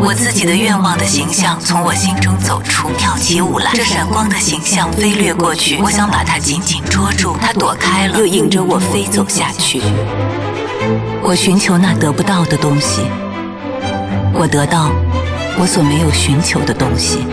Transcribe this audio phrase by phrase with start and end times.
[0.00, 3.70] 我自己的愿望的形象从我心中走出，跳起舞来。
[3.74, 9.80] 这闪光的形象飞掠过去，我想把它紧紧捉住，它躲开了，又迎着我飞走下去。
[11.22, 13.02] 我寻求那得不到的东西，
[14.34, 14.90] 我得到
[15.58, 17.26] 我所没有寻求的东西。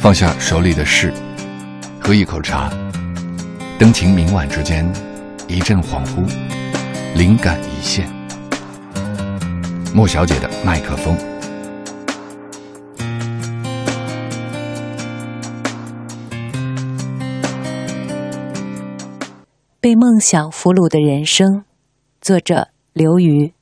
[0.00, 1.12] 放下手里的事，
[1.98, 2.70] 喝一口茶，
[3.78, 4.90] 灯情明晚之间，
[5.48, 6.24] 一阵恍惚，
[7.14, 8.19] 灵感一现。
[9.92, 11.16] 莫小姐的麦克风。
[19.80, 21.64] 被梦想俘虏的人生，
[22.20, 23.52] 作者刘瑜。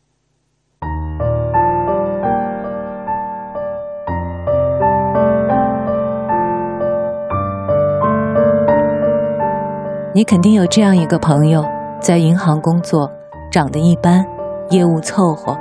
[10.14, 11.64] 你肯定有这样一个朋友，
[12.00, 13.10] 在银行工作，
[13.50, 14.26] 长得一般，
[14.70, 15.56] 业务凑合。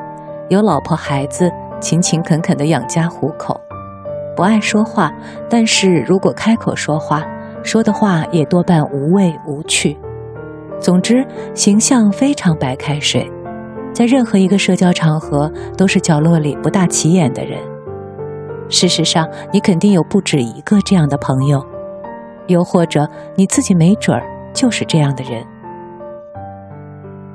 [0.49, 3.59] 有老婆孩子，勤勤恳恳的养家糊口，
[4.33, 5.11] 不爱说话，
[5.49, 7.21] 但是如果开口说话，
[7.63, 9.97] 说的话也多半无味无趣。
[10.79, 13.29] 总之，形象非常白开水，
[13.91, 17.59] 在任何一个社交场合都是角落里不大起眼的人。
[18.69, 21.61] 事实上，你肯定有不止一个这样的朋友，
[22.47, 24.23] 又或者你自己没准儿
[24.53, 25.43] 就是这样的人。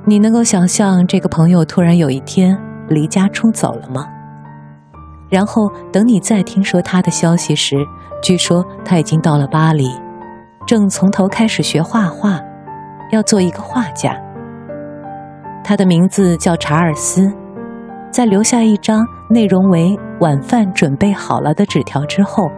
[0.06, 2.58] 你能够想象这个朋友突然有一天？
[2.88, 4.06] 离家出走了吗？
[5.30, 7.76] 然后等你再听说他的消息时，
[8.22, 9.88] 据说他已经到了巴黎，
[10.66, 12.38] 正从头开始学画画，
[13.10, 14.14] 要做一个画家。
[15.64, 17.32] 他的名字叫查尔斯，
[18.10, 22.50] 在留下一张内容为“晚饭准备好了”的纸条之后，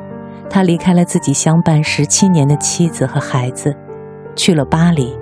[0.50, 3.72] 他离开了自己相伴十七年的妻子和孩子，
[4.34, 5.16] 去了巴黎。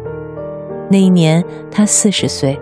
[0.89, 2.59] 那一年他四十岁。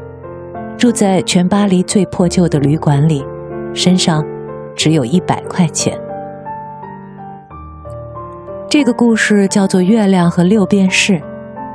[0.81, 3.23] 住在全巴黎最破旧的旅馆里，
[3.75, 4.25] 身上
[4.75, 5.95] 只有一百块钱。
[8.67, 11.13] 这个故事叫做《月亮和六便士》，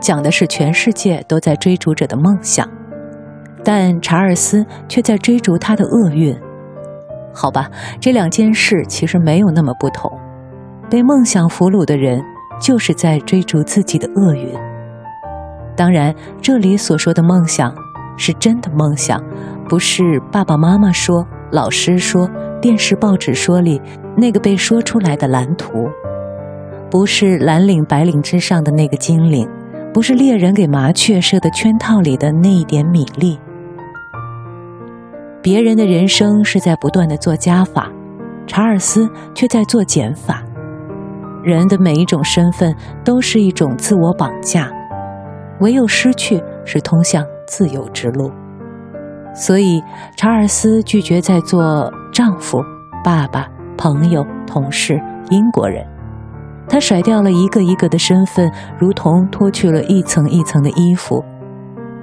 [0.02, 2.68] 讲的是全世界都在追逐者的梦想，
[3.64, 6.36] 但查尔斯却在追逐他的厄运。
[7.32, 10.12] 好吧，这两件事其实没有那么不同。
[10.90, 12.20] 被梦想俘虏的人，
[12.60, 14.52] 就是在追逐自己的厄运。
[15.76, 16.12] 当然，
[16.42, 17.85] 这里所说的梦想。
[18.18, 19.22] 是真的梦想，
[19.68, 22.30] 不是爸爸妈妈说、老师说、
[22.62, 23.82] 电视报纸说里
[24.16, 25.88] 那个被说出来的蓝图，
[26.90, 29.48] 不是蓝领白领之上的那个精灵，
[29.94, 33.40] 不是猎人给麻雀设的圈套里的那一点米粒。
[35.42, 37.92] 别人的人生是在不断的做加法，
[38.48, 40.42] 查尔斯却在做减法。
[41.44, 44.72] 人的每一种身份都是一种自我绑架，
[45.60, 47.24] 唯有失去是通向。
[47.48, 48.32] 自由之路，
[49.34, 49.84] 所以
[50.16, 52.64] 查尔斯拒绝再做丈夫、
[53.04, 53.48] 爸爸、
[53.78, 55.86] 朋友、同事、英国人。
[56.68, 61.24] 他甩掉了一个一个的身份，如同脱去了一层一层的衣服，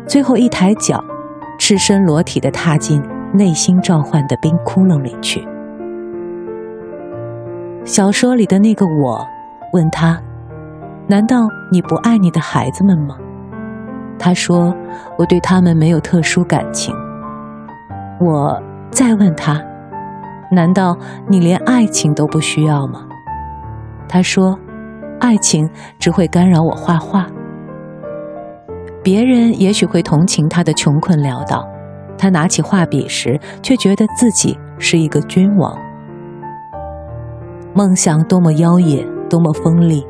[0.06, 1.02] 最后一抬脚，
[1.58, 5.46] 赤身裸体的踏进内心召唤的冰窟窿里去。
[7.84, 9.26] 小说里的那个我，
[9.72, 10.16] 问他
[11.08, 13.16] ：“难道你不爱你的孩子们吗？”
[14.18, 14.74] 他说
[15.18, 16.94] ：“我对他们没有特殊感情。”
[18.20, 19.60] 我再问他
[20.52, 20.96] ：“难道
[21.28, 23.06] 你连爱情都不需要吗？”
[24.08, 24.58] 他说
[25.20, 25.68] ：“爱情
[25.98, 27.26] 只会干扰我画画。”
[29.02, 31.66] 别人也许会同情他的穷困潦倒，
[32.16, 35.76] 他拿起画笔时却觉得自己是一个君王。
[37.74, 40.06] 梦想多么妖冶，多么锋利。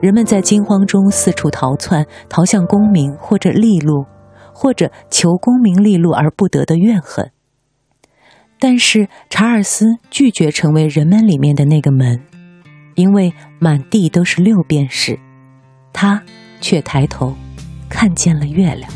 [0.00, 4.04] 人们在惊慌中四处逃窜，逃向功名或者利禄，
[4.52, 7.30] 或者求功名利禄而不得的怨恨。
[8.58, 12.22] 但是查尔斯拒绝成为人们里面的那个门，
[12.94, 15.18] 因为满地都是六便士，
[15.92, 16.22] 他
[16.60, 17.34] 却抬头
[17.88, 18.90] 看见了月亮。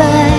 [0.00, 0.29] goodbye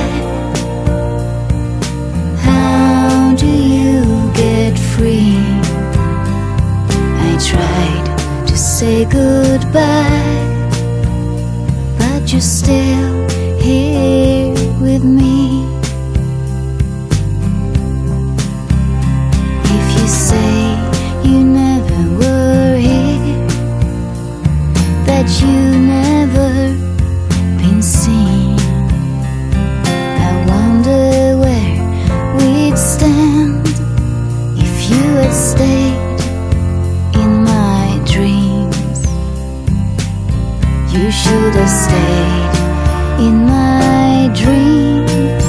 [43.28, 45.44] in my dreams.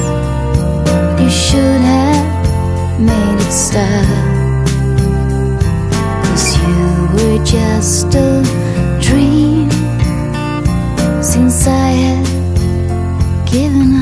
[1.20, 4.30] You should have made it stop.
[6.62, 8.42] You were just a
[9.00, 9.70] dream
[11.22, 12.30] since I have
[13.50, 14.01] given up.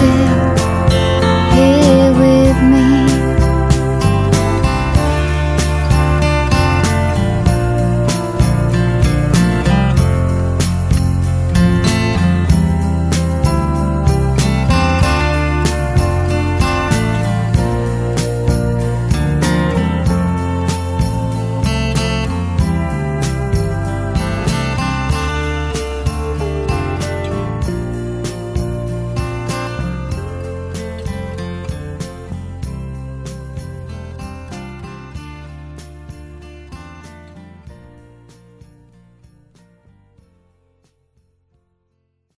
[0.00, 0.49] ship